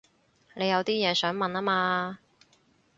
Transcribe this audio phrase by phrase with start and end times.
[0.55, 2.17] 你有啲嘢想問吖嘛